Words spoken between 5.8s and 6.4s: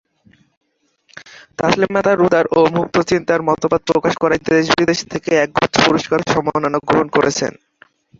পুরস্কার ও